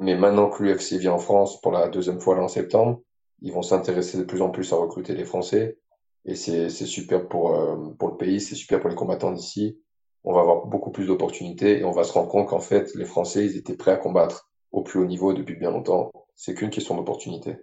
[0.00, 3.02] mais maintenant que l'UFC vient en France pour la deuxième fois là en septembre,
[3.42, 5.78] ils vont s'intéresser de plus en plus à recruter les Français.
[6.24, 9.78] Et c'est super pour, euh, pour le pays, c'est super pour les combattants d'ici.
[10.24, 13.04] On va avoir beaucoup plus d'opportunités et on va se rendre compte qu'en fait, les
[13.04, 16.10] Français, ils étaient prêts à combattre au plus haut niveau depuis bien longtemps.
[16.34, 17.56] C'est qu'une question d'opportunité.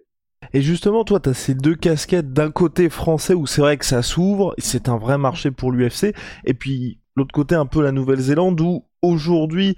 [0.54, 3.86] Et justement, toi, tu as ces deux casquettes d'un côté français où c'est vrai que
[3.86, 6.14] ça s'ouvre, c'est un vrai marché pour l'UFC,
[6.46, 9.76] et puis l'autre côté un peu la Nouvelle-Zélande où aujourd'hui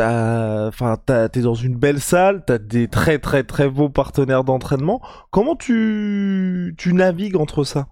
[0.00, 5.00] enfin, t'es dans une belle salle, t'as des très très très beaux partenaires d'entraînement.
[5.30, 7.86] Comment tu, navigues entre ça?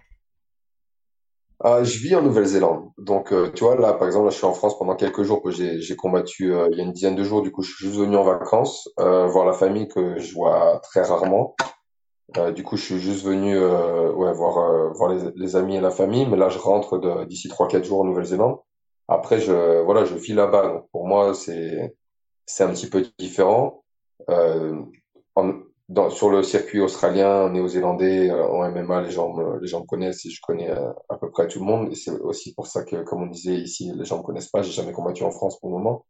[1.65, 2.91] Euh, Je vis en Nouvelle-Zélande.
[2.99, 5.51] Donc, euh, tu vois, là, par exemple, je suis en France pendant quelques jours que
[5.51, 7.43] j'ai combattu euh, il y a une dizaine de jours.
[7.43, 11.03] Du coup, je suis juste venu en vacances, voir la famille que je vois très
[11.03, 11.55] rarement.
[12.55, 16.27] Du coup, je suis juste venu ouais, voir, voir les, les, amis et la famille.
[16.27, 18.59] Mais là, je rentre d'ici 3-4 jours en Nouvelle-Zélande.
[19.09, 20.69] Après, je, voilà, je vis là-bas.
[20.69, 21.95] Donc pour moi, c'est,
[22.47, 23.85] c'est un petit peu différent.
[24.31, 24.83] Euh,
[25.89, 29.87] dans, sur le circuit australien, néo-zélandais, euh, en MMA, les gens me, les gens me
[29.87, 31.93] connaissent et je connais euh, à peu près tout le monde.
[31.93, 34.63] Et c'est aussi pour ça que, comme on disait ici, les gens me connaissent pas.
[34.63, 36.05] J'ai jamais combattu en France pour le moment.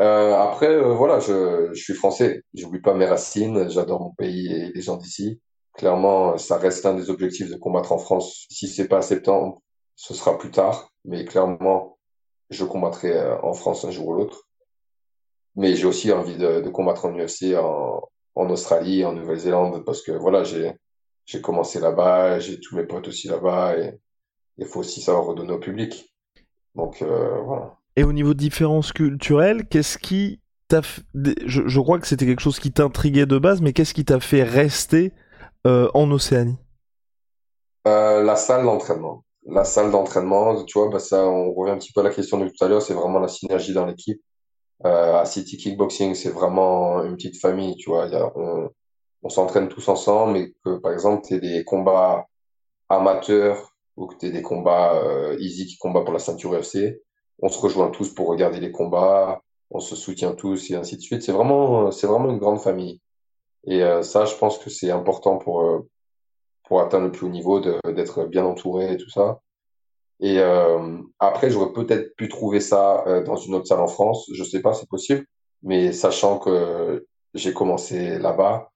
[0.00, 2.42] Euh, après, euh, voilà, je, je suis français.
[2.54, 3.68] J'oublie pas mes racines.
[3.70, 5.40] J'adore mon pays et les gens d'ici.
[5.74, 8.46] Clairement, ça reste un des objectifs de combattre en France.
[8.50, 9.62] Si c'est pas à septembre,
[9.96, 11.98] ce sera plus tard mais clairement,
[12.50, 14.46] je combattrai euh, en France un jour ou l'autre.
[15.56, 18.02] Mais j'ai aussi envie de, de, combattre en UFC en,
[18.34, 20.72] en Australie, en Nouvelle-Zélande, parce que voilà, j'ai
[21.26, 24.00] j'ai commencé là-bas, j'ai tous mes potes aussi là-bas, et
[24.58, 26.14] il faut aussi savoir redonner au public.
[26.74, 27.79] Donc euh, voilà.
[28.00, 30.80] Et au niveau de différences culturelles, qu'est-ce qui t'a
[31.14, 34.20] je, je, crois que c'était quelque chose qui t'intriguait de base, mais qu'est-ce qui t'a
[34.20, 35.12] fait rester
[35.66, 36.56] euh, en Océanie?
[37.86, 41.92] Euh, La salle d'entraînement la salle d'entraînement, tu vois, bah ça, on revient un petit
[41.92, 44.22] peu à la question de tout à l'heure, c'est vraiment la synergie dans l'équipe.
[44.86, 48.08] Euh, à City Kickboxing, c'est vraiment une petite famille, tu vois.
[49.22, 52.26] On, s'entraîne tous ensemble, mais que par exemple, tu des combats
[52.88, 54.94] amateurs ou que tu des combats
[55.38, 57.00] easy qui combattent pour la ceinture UFC,
[57.42, 61.02] on se rejoint tous pour regarder les combats, on se soutient tous et ainsi de
[61.02, 61.22] suite.
[61.22, 63.00] C'est vraiment, c'est vraiment une grande famille.
[63.64, 65.88] Et euh, ça, je pense que c'est important pour euh,
[66.70, 69.40] pour atteindre le plus haut niveau, d'être bien entouré et tout ça.
[70.20, 74.30] Et euh, après, j'aurais peut-être pu trouver ça euh, dans une autre salle en France.
[74.32, 75.26] Je sais pas, c'est possible.
[75.64, 78.70] Mais sachant que j'ai commencé là-bas,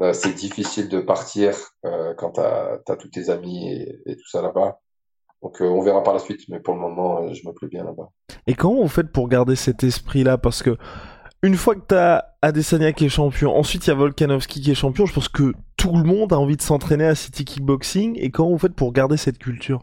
[0.00, 3.72] euh, c'est difficile de partir euh, quand tu as, tous tes amis
[4.06, 4.78] et, tout ça là-bas.
[5.42, 7.84] Donc euh, on verra par la suite, mais pour le moment, je me plais bien
[7.84, 8.10] là-bas.
[8.46, 10.38] Et comment vous faites pour garder cet esprit-là?
[10.38, 10.76] Parce que
[11.42, 14.70] une fois que tu as Adesanya qui est champion, ensuite il y a Volkanovski qui
[14.70, 18.16] est champion, je pense que tout le monde a envie de s'entraîner à City Kickboxing.
[18.20, 19.82] Et comment vous faites pour garder cette culture?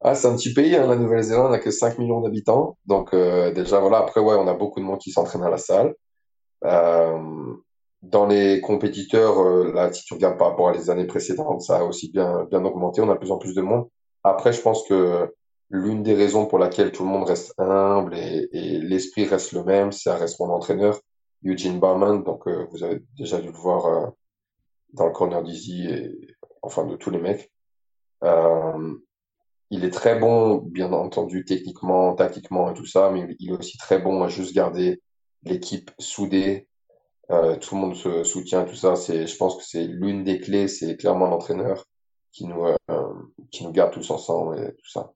[0.00, 2.76] Ah, c'est un petit pays, hein, la Nouvelle-Zélande n'a que 5 millions d'habitants.
[2.86, 5.94] Donc déjà, voilà, après, ouais, on a beaucoup de monde qui s'entraîne à la salle.
[6.64, 7.56] Euh,
[8.02, 11.78] dans les compétiteurs, euh, là, si tu regardes par rapport à les années précédentes, ça
[11.78, 13.00] a aussi bien, bien augmenté.
[13.00, 13.88] On a de plus en plus de monde.
[14.24, 15.32] Après, je pense que
[15.70, 18.48] l'une des raisons pour laquelle tout le monde reste humble et,
[18.80, 21.00] l'esprit reste le même, ça reste mon entraîneur,
[21.44, 22.22] Eugene Barman.
[22.22, 24.06] Donc, euh, vous avez déjà dû le voir euh,
[24.92, 27.50] dans le corner d'Easy et enfin de tous les mecs.
[29.70, 33.76] il est très bon, bien entendu, techniquement, tactiquement et tout ça, mais il est aussi
[33.78, 35.02] très bon à juste garder
[35.42, 36.68] l'équipe soudée,
[37.30, 38.96] euh, tout le monde se soutient, tout ça.
[38.96, 41.86] C'est, je pense que c'est l'une des clés, c'est clairement l'entraîneur
[42.34, 43.12] qui nous, euh,
[43.50, 45.12] qui nous garde tous ensemble et tout ça.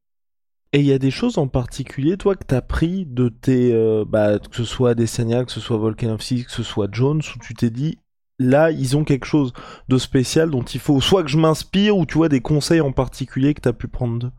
[0.73, 4.05] Et il y a des choses en particulier, toi, que t'as pris de tes, euh,
[4.07, 7.55] bah, que ce soit Desania, que ce soit Volkanovski, que ce soit Jones, où tu
[7.55, 7.99] t'es dit,
[8.39, 9.53] là, ils ont quelque chose
[9.89, 12.93] de spécial dont il faut soit que je m'inspire, ou tu vois des conseils en
[12.93, 14.19] particulier que t'as pu prendre?
[14.19, 14.33] D'eux.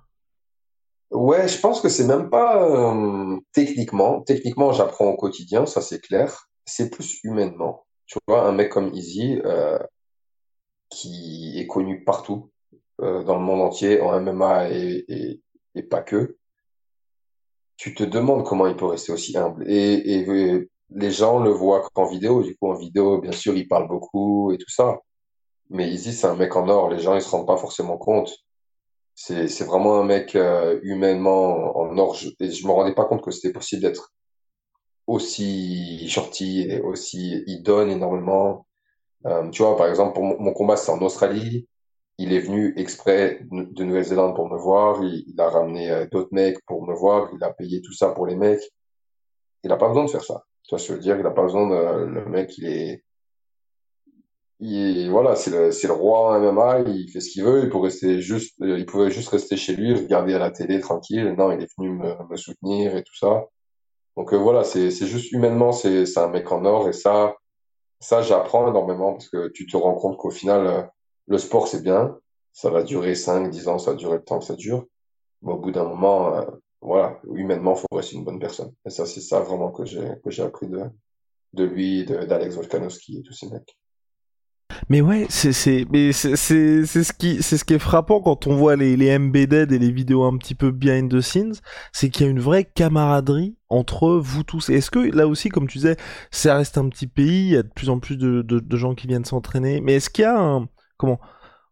[1.11, 2.95] Ouais, je pense que c'est même pas
[3.51, 4.21] techniquement.
[4.21, 7.85] Techniquement, j'apprends au quotidien, ça c'est clair c'est plus humainement.
[8.05, 9.79] Tu vois, un mec comme Easy, euh,
[10.89, 12.51] qui est connu partout,
[13.01, 15.41] euh, dans le monde entier, en MMA et,
[15.75, 16.37] et, pas que,
[17.77, 19.63] tu te demandes comment il peut rester aussi humble.
[19.69, 22.43] Et, et les gens le voient qu'en vidéo.
[22.43, 24.99] Du coup, en vidéo, bien sûr, il parle beaucoup et tout ça.
[25.69, 26.89] Mais Easy, c'est un mec en or.
[26.89, 28.35] Les gens, ils se rendent pas forcément compte.
[29.15, 32.17] C'est, c'est vraiment un mec euh, humainement en or.
[32.39, 34.13] et je me rendais pas compte que c'était possible d'être
[35.07, 38.67] aussi gentil et aussi il donne énormément.
[39.25, 41.67] Euh, tu vois, par exemple, pour mon, combat, c'est en Australie.
[42.21, 45.01] Il est venu exprès de Nouvelle-Zélande pour me voir.
[45.03, 47.29] Il, a ramené euh, d'autres mecs pour me voir.
[47.33, 48.61] Il a payé tout ça pour les mecs.
[49.63, 50.43] Il n'a pas besoin de faire ça.
[50.63, 53.03] Tu vois, je veux dire, il n'a pas besoin de, le mec, il est,
[54.59, 57.87] il, voilà, c'est le, c'est le roi MMA, il fait ce qu'il veut, il pourrait
[57.87, 61.33] rester juste, il pouvait juste rester chez lui, regarder à la télé tranquille.
[61.37, 63.45] Non, il est venu me, soutenir et tout ça.
[64.17, 67.37] Donc euh, voilà, c'est juste humainement, c'est un mec en or et ça,
[68.01, 70.81] ça j'apprends énormément parce que tu te rends compte qu'au final, euh,
[71.29, 72.17] le sport c'est bien,
[72.51, 74.85] ça va durer 5, 10 ans, ça va durer le temps que ça dure.
[75.41, 76.45] Mais au bout d'un moment, euh,
[76.81, 78.73] voilà, humainement, il faut rester une bonne personne.
[78.85, 80.81] Et ça, c'est ça vraiment que j'ai que j'ai appris de,
[81.53, 83.77] de lui, d'Alex Volkanovski et tous ces mecs.
[84.87, 88.47] Mais ouais, c'est c'est mais c'est c'est ce qui c'est ce qui est frappant quand
[88.47, 91.55] on voit les les embedded et les vidéos un petit peu behind the scenes,
[91.91, 94.69] c'est qu'il y a une vraie camaraderie entre vous tous.
[94.69, 95.97] Est-ce que là aussi, comme tu disais,
[96.31, 98.77] ça reste un petit pays, il y a de plus en plus de de, de
[98.77, 100.67] gens qui viennent s'entraîner, mais est-ce qu'il y a un
[100.99, 101.19] comment?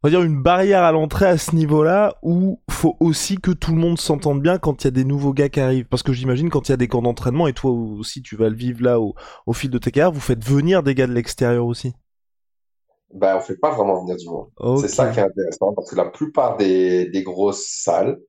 [0.03, 3.71] On va dire une barrière à l'entrée à ce niveau-là où faut aussi que tout
[3.71, 5.87] le monde s'entende bien quand il y a des nouveaux gars qui arrivent.
[5.87, 8.49] Parce que j'imagine quand il y a des camps d'entraînement et toi aussi tu vas
[8.49, 11.13] le vivre là au, au fil de tes carrières, vous faites venir des gars de
[11.13, 11.93] l'extérieur aussi
[13.13, 14.49] ben, on fait pas vraiment venir du monde.
[14.81, 18.19] C'est ça qui est intéressant parce que la plupart des, des grosses salles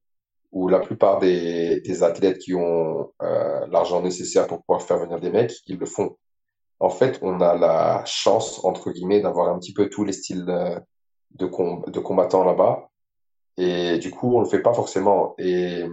[0.52, 5.20] ou la plupart des, des athlètes qui ont euh, l'argent nécessaire pour pouvoir faire venir
[5.20, 6.16] des mecs, ils le font.
[6.80, 10.44] En fait, on a la chance, entre guillemets, d'avoir un petit peu tous les styles
[10.44, 10.80] de,
[11.32, 12.90] de combattants là-bas.
[13.56, 15.34] Et du coup, on le fait pas forcément.
[15.38, 15.84] Et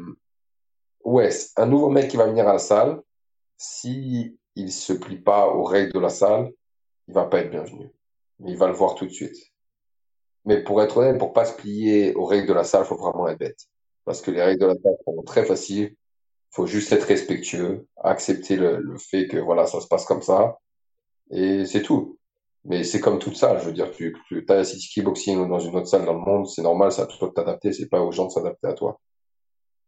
[1.04, 3.02] ouais, un nouveau mec qui va venir à la salle,
[3.58, 6.52] si il se plie pas aux règles de la salle,
[7.08, 7.91] il va pas être bienvenu
[8.39, 9.52] il va le voir tout de suite.
[10.45, 13.28] Mais pour être honnête, pour pas se plier aux règles de la salle, faut vraiment
[13.28, 13.67] être bête.
[14.04, 15.95] Parce que les règles de la salle sont très faciles.
[16.52, 20.60] Faut juste être respectueux, accepter le, le fait que voilà, ça se passe comme ça.
[21.32, 22.18] Et c'est tout.
[22.66, 23.60] Mais c'est comme toute salle.
[23.62, 26.20] Je veux dire, tu, tu as City Kickboxing ou dans une autre salle dans le
[26.20, 29.00] monde, c'est normal, à toi de t'adapter, c'est pas aux gens de s'adapter à toi.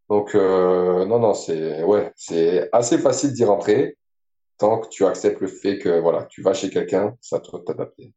[0.08, 3.98] Donc, euh, non, non, c'est, ouais, c'est assez facile d'y rentrer
[4.58, 8.12] tant que tu acceptes le fait que, voilà, tu vas chez quelqu'un, ça de t'adapter.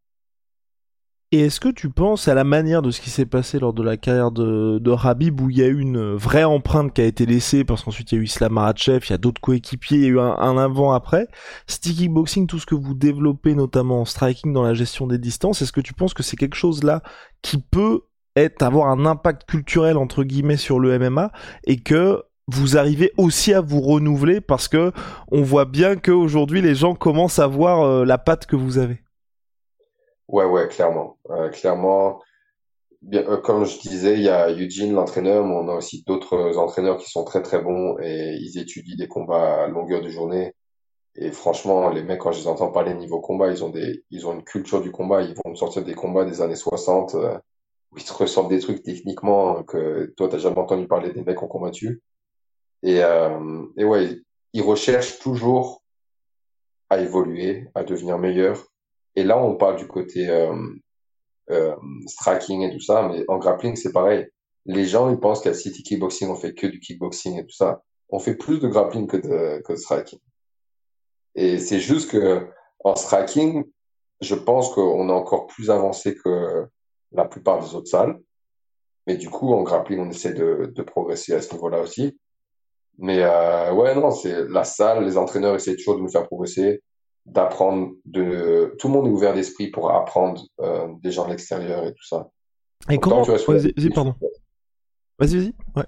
[1.33, 3.81] Et est-ce que tu penses à la manière de ce qui s'est passé lors de
[3.81, 7.05] la carrière de, de Rabib où il y a eu une vraie empreinte qui a
[7.05, 9.97] été laissée parce qu'ensuite il y a eu Islam Makhachev, il y a d'autres coéquipiers,
[9.97, 11.29] il y a eu un, avant après.
[11.67, 15.61] Sticky boxing, tout ce que vous développez notamment en striking dans la gestion des distances,
[15.61, 17.01] est-ce que tu penses que c'est quelque chose là
[17.41, 18.01] qui peut
[18.35, 21.31] être avoir un impact culturel entre guillemets sur le MMA
[21.63, 24.91] et que vous arrivez aussi à vous renouveler parce que
[25.31, 29.01] on voit bien qu'aujourd'hui les gens commencent à voir euh, la patte que vous avez?
[30.31, 31.17] Ouais, ouais, clairement.
[31.29, 32.21] Euh, clairement,
[33.01, 36.57] bien, euh, comme je disais, il y a Eugene, l'entraîneur, mais on a aussi d'autres
[36.57, 40.53] entraîneurs qui sont très très bons et ils étudient des combats à longueur de journée.
[41.15, 44.25] Et franchement, les mecs, quand je les entends parler niveau combat, ils ont des, ils
[44.27, 45.21] ont une culture du combat.
[45.23, 47.37] Ils vont me sortir des combats des années 60 euh,
[47.91, 51.37] où ils te ressortent des trucs techniquement que toi, t'as jamais entendu parler des mecs
[51.37, 52.01] qui ont combattu.
[52.83, 54.21] Et, euh, et ouais,
[54.53, 55.83] ils recherchent toujours
[56.89, 58.70] à évoluer, à devenir meilleur.
[59.15, 60.55] Et là, on parle du côté euh,
[61.49, 61.75] euh,
[62.07, 64.27] striking et tout ça, mais en grappling, c'est pareil.
[64.65, 67.81] Les gens, ils pensent qu'à City Kickboxing, on fait que du kickboxing et tout ça.
[68.09, 70.19] On fait plus de grappling que de, que de striking.
[71.35, 72.47] Et c'est juste que
[72.83, 73.63] en striking,
[74.21, 76.65] je pense qu'on est encore plus avancé que
[77.11, 78.19] la plupart des autres salles.
[79.07, 82.17] Mais du coup, en grappling, on essaie de, de progresser à ce niveau-là aussi.
[82.97, 86.83] Mais euh, ouais, non, c'est la salle, les entraîneurs essaient toujours de nous faire progresser,
[87.25, 87.91] d'apprendre.
[88.05, 91.93] De tout le monde est ouvert d'esprit pour apprendre euh, des gens de l'extérieur et
[91.93, 92.29] tout ça.
[92.89, 94.15] Et Donc, comment tu Vas-y, vas-y, pardon.
[95.19, 95.53] Vas-y, vas-y.
[95.75, 95.85] Ouais.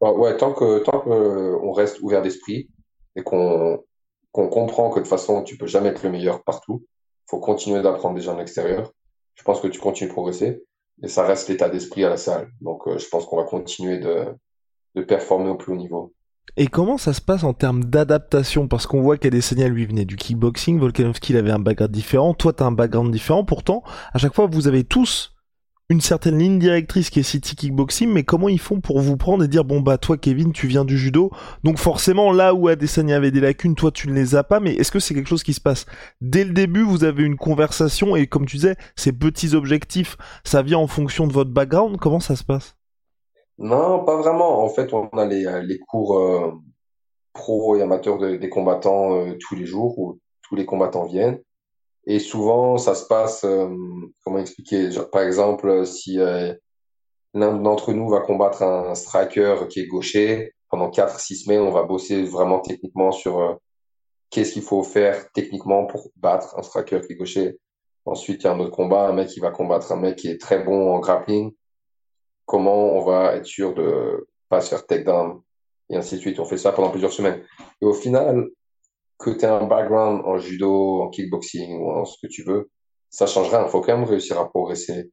[0.00, 2.70] Ouais, ouais, tant que tant que on reste ouvert d'esprit
[3.16, 3.84] et qu'on
[4.32, 6.86] qu'on comprend que de toute façon tu peux jamais être le meilleur partout,
[7.28, 8.92] faut continuer d'apprendre des gens de l'extérieur.
[9.34, 10.64] Je pense que tu continues de progresser
[11.02, 12.50] et ça reste l'état d'esprit à la salle.
[12.62, 14.34] Donc euh, je pense qu'on va continuer de
[14.94, 16.14] de performer au plus haut niveau.
[16.56, 18.68] Et comment ça se passe en termes d'adaptation?
[18.68, 22.52] Parce qu'on voit qu'Adesanya lui venait du kickboxing, Volkanovski il avait un background différent, toi
[22.52, 23.44] t'as un background différent.
[23.44, 23.82] Pourtant,
[24.12, 25.34] à chaque fois vous avez tous
[25.90, 29.42] une certaine ligne directrice qui est City Kickboxing, mais comment ils font pour vous prendre
[29.42, 31.32] et dire bon bah toi Kevin tu viens du judo,
[31.64, 34.74] donc forcément là où Adesanya avait des lacunes, toi tu ne les as pas, mais
[34.74, 35.86] est-ce que c'est quelque chose qui se passe?
[36.20, 40.62] Dès le début Vous avez une conversation et comme tu disais, ces petits objectifs, ça
[40.62, 41.96] vient en fonction de votre background.
[41.98, 42.76] Comment ça se passe?
[43.60, 44.62] Non, pas vraiment.
[44.64, 46.52] En fait, on a les euh, les cours euh,
[47.34, 51.40] pro et amateurs de- des combattants euh, tous les jours où tous les combattants viennent.
[52.06, 53.68] Et souvent, ça se passe, euh,
[54.24, 54.90] comment expliquer?
[55.12, 56.54] Par exemple, si euh,
[57.34, 61.72] l'un d'entre nous va combattre un striker qui est gaucher, pendant quatre, six semaines, on
[61.72, 63.54] va bosser vraiment techniquement sur euh,
[64.30, 67.58] qu'est-ce qu'il faut faire techniquement pour battre un striker qui est gaucher.
[68.06, 70.28] Ensuite, il y a un autre combat, un mec qui va combattre un mec qui
[70.28, 71.52] est très bon en grappling.
[72.50, 75.40] Comment on va être sûr de pas se faire takedown
[75.88, 76.40] et ainsi de suite.
[76.40, 77.44] On fait ça pendant plusieurs semaines.
[77.80, 78.48] Et au final,
[79.20, 82.68] que tu un background en judo, en kickboxing ou en ce que tu veux,
[83.08, 83.62] ça change rien.
[83.62, 85.12] Il faut quand même réussir à progresser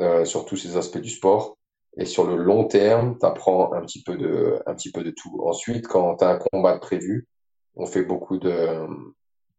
[0.00, 1.56] euh, sur tous ces aspects du sport.
[1.96, 5.12] Et sur le long terme, tu apprends un petit peu de, un petit peu de
[5.12, 5.40] tout.
[5.42, 7.26] Ensuite, quand tu as un combat prévu,
[7.74, 8.86] on fait beaucoup de,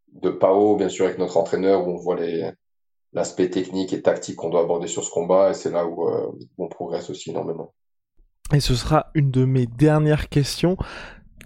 [0.10, 2.52] de PAO, bien sûr, avec notre entraîneur, où on voit les,
[3.14, 5.52] l'aspect technique et tactique qu'on doit aborder sur ce combat.
[5.52, 7.74] Et c'est là où euh, on progresse aussi énormément.
[8.54, 10.78] Et ce sera une de mes dernières questions.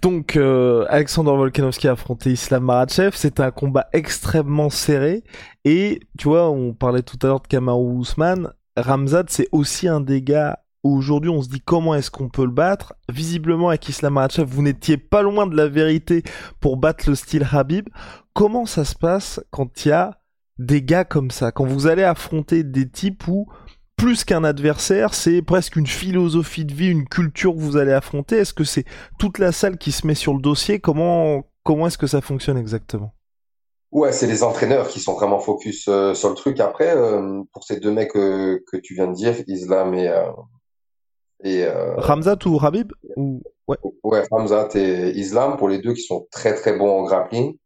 [0.02, 3.16] Donc, euh, Alexander Volkanovski a affronté Islam Makhachev.
[3.16, 5.22] C'était un combat extrêmement serré.
[5.64, 8.52] Et tu vois, on parlait tout à l'heure de Kamaru Usman.
[8.76, 12.50] Ramzat, c'est aussi un des gars aujourd'hui on se dit comment est-ce qu'on peut le
[12.50, 12.94] battre.
[13.08, 16.22] Visiblement, avec Islam Makhachev, vous n'étiez pas loin de la vérité
[16.60, 17.88] pour battre le style Habib.
[18.32, 20.18] Comment ça se passe quand il y a
[20.58, 23.46] des gars comme ça Quand vous allez affronter des types où
[23.96, 28.36] plus qu'un adversaire, c'est presque une philosophie de vie, une culture que vous allez affronter.
[28.36, 28.84] Est-ce que c'est
[29.18, 30.80] toute la salle qui se met sur le dossier?
[30.80, 33.14] Comment comment est-ce que ça fonctionne exactement?
[33.92, 36.60] Ouais, c'est les entraîneurs qui sont vraiment focus euh, sur le truc.
[36.60, 40.12] Après, euh, pour ces deux mecs euh, que tu viens de dire, Islam et,
[41.44, 41.66] et
[41.96, 42.92] Ramzat ou Habib?
[43.16, 43.78] Ou ouais.
[44.02, 47.56] ouais, Hamzat et Islam, pour les deux qui sont très très bons en grappling,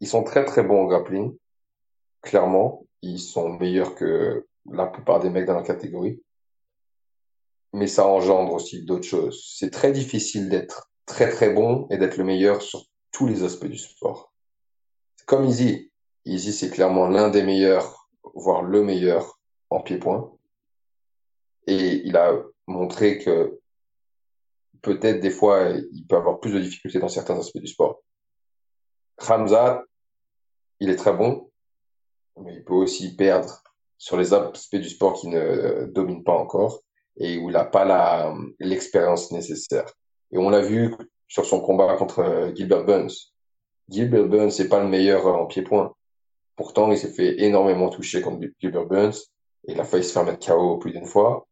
[0.00, 1.34] ils sont très très bons en grappling,
[2.26, 2.86] clairement.
[3.02, 6.22] Ils sont meilleurs que la plupart des mecs dans la catégorie.
[7.72, 9.54] Mais ça engendre aussi d'autres choses.
[9.56, 13.66] C'est très difficile d'être très très bon et d'être le meilleur sur tous les aspects
[13.66, 14.32] du sport.
[15.26, 15.90] Comme Easy.
[16.24, 19.38] Easy, c'est clairement l'un des meilleurs, voire le meilleur
[19.70, 20.32] en pied-point.
[21.66, 22.32] Et il a
[22.66, 23.60] montré que
[24.82, 28.02] peut-être des fois, il peut avoir plus de difficultés dans certains aspects du sport.
[29.28, 29.84] Hamza,
[30.80, 31.50] il est très bon,
[32.42, 33.62] mais il peut aussi perdre
[33.98, 36.82] sur les aspects du sport qu'il ne domine pas encore
[37.16, 39.86] et où il n'a pas l'expérience nécessaire.
[40.32, 40.94] Et on l'a vu
[41.28, 43.32] sur son combat contre Gilbert Burns.
[43.88, 45.94] Gilbert Burns, c'est pas le meilleur en pied-point.
[46.56, 49.16] Pourtant, il s'est fait énormément toucher contre Gilbert Burns
[49.66, 51.46] et il a failli se faire mettre KO plus d'une fois.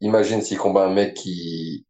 [0.00, 1.86] Imagine s'il combat un mec qui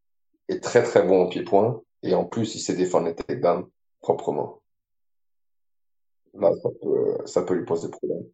[0.49, 3.68] est très très bon en pied-point et en plus il sait défendre les takedowns
[4.01, 4.61] proprement.
[6.35, 8.24] Là, ça peut, ça peut lui poser problème.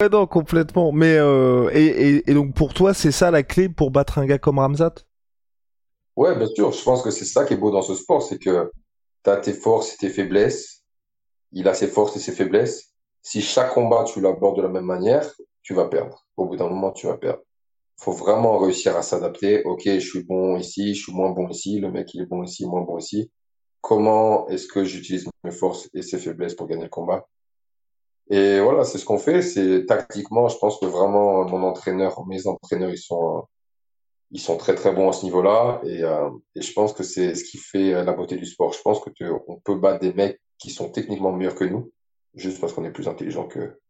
[0.00, 0.92] Ouais, non, complètement.
[0.92, 4.26] Mais euh, et, et, et donc pour toi, c'est ça la clé pour battre un
[4.26, 4.94] gars comme Ramzat?
[6.16, 6.72] Ouais, bien sûr.
[6.72, 8.70] Je pense que c'est ça qui est beau dans ce sport, c'est que
[9.24, 10.82] tu as tes forces et tes faiblesses.
[11.52, 12.92] Il a ses forces et ses faiblesses.
[13.22, 15.30] Si chaque combat tu l'abordes de la même manière,
[15.62, 16.26] tu vas perdre.
[16.36, 17.42] Au bout d'un moment, tu vas perdre.
[17.98, 19.62] Faut vraiment réussir à s'adapter.
[19.64, 21.78] Ok, je suis bon ici, je suis moins bon ici.
[21.78, 23.30] Le mec, il est bon ici, moins bon ici.
[23.82, 27.28] Comment est-ce que j'utilise mes forces et ses faiblesses pour gagner le combat.
[28.30, 29.42] Et voilà, c'est ce qu'on fait.
[29.42, 33.44] C'est tactiquement, je pense que vraiment mon entraîneur, mes entraîneurs, ils sont,
[34.30, 35.82] ils sont très très bons à ce niveau-là.
[35.84, 38.72] Et, euh, je pense que c'est ce qui fait la beauté du sport.
[38.72, 39.10] Je pense que
[39.48, 41.92] on peut battre des mecs qui sont techniquement meilleurs que nous,
[42.34, 43.80] juste parce qu'on est plus intelligent qu'eux.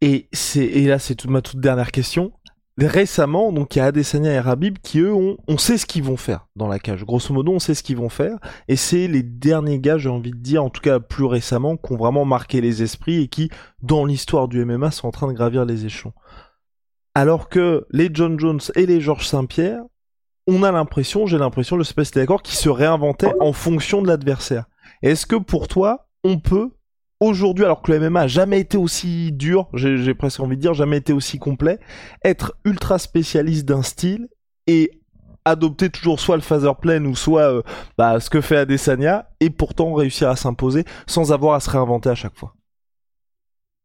[0.00, 2.32] Et c'est et là c'est ma toute dernière question
[2.78, 6.02] récemment, donc il y a Adesanya et Rabib qui eux ont, on sait ce qu'ils
[6.02, 7.04] vont faire dans la cage.
[7.04, 10.32] Grosso modo, on sait ce qu'ils vont faire, et c'est les derniers gars, j'ai envie
[10.32, 13.50] de dire, en tout cas plus récemment, qui ont vraiment marqué les esprits et qui,
[13.82, 16.12] dans l'histoire du MMA, sont en train de gravir les échelons.
[17.14, 19.80] Alors que les John Jones et les Georges Saint-Pierre,
[20.46, 24.02] on a l'impression, j'ai l'impression, je sais pas si d'accord, qu'ils se réinventaient en fonction
[24.02, 24.66] de l'adversaire.
[25.02, 26.72] Est-ce que pour toi, on peut
[27.20, 30.74] aujourd'hui, alors que le MMA a jamais été aussi dur, j'ai presque envie de dire,
[30.74, 31.78] jamais été aussi complet,
[32.24, 34.28] être ultra spécialiste d'un style
[34.66, 34.90] et
[35.44, 37.62] adopter toujours soit le phaser plane ou soit euh,
[37.96, 42.10] bah, ce que fait Adesanya et pourtant réussir à s'imposer sans avoir à se réinventer
[42.10, 42.52] à chaque fois.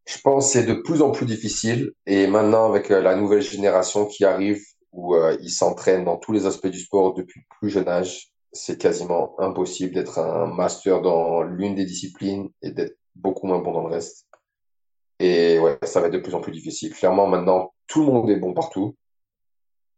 [0.08, 3.44] Je pense que c'est de plus en plus difficile et maintenant avec euh, la nouvelle
[3.44, 4.60] génération qui arrive
[4.92, 8.78] où euh, ils s'entraînent dans tous les aspects du sport depuis plus jeune âge, c'est
[8.78, 13.88] quasiment impossible d'être un master dans l'une des disciplines et d'être beaucoup moins bon dans
[13.88, 14.28] le reste.
[15.20, 16.94] Et ouais, ça va être de plus en plus difficile.
[16.94, 18.96] Clairement, maintenant, tout le monde est bon partout.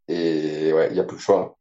[0.07, 1.57] Et ouais, il n'y a plus le choix.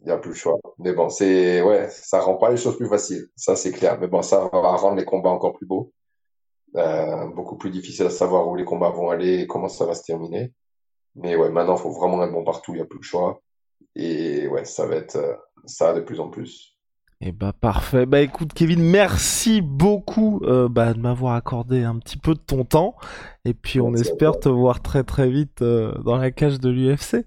[0.00, 0.58] Il n'y a plus le choix.
[0.78, 3.28] Mais bon, c'est, ouais, ça rend pas les choses plus faciles.
[3.36, 3.98] Ça, c'est clair.
[4.00, 5.92] Mais bon, ça va rendre les combats encore plus beaux.
[6.76, 9.94] Euh, beaucoup plus difficile à savoir où les combats vont aller et comment ça va
[9.94, 10.52] se terminer.
[11.14, 12.72] Mais ouais, maintenant, il faut vraiment être bon partout.
[12.72, 13.40] Il n'y a plus le choix.
[13.94, 15.36] Et ouais, ça va être euh,
[15.66, 16.73] ça de plus en plus.
[17.24, 18.04] Et eh bah parfait.
[18.04, 22.66] Bah écoute Kevin, merci beaucoup euh, bah, de m'avoir accordé un petit peu de ton
[22.66, 22.96] temps.
[23.46, 27.24] Et puis on espère te voir très très vite euh, dans la cage de l'UFC.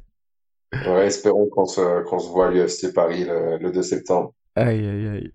[0.85, 4.33] Ouais, espérons qu'on se, qu'on se voit à l'UFC Paris le, le 2 septembre.
[4.55, 5.31] Aïe aïe aïe.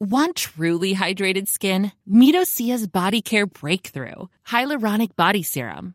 [0.00, 1.90] Want truly hydrated skin?
[2.06, 5.94] Midosia's Body Care Breakthrough Hyaluronic Body Serum.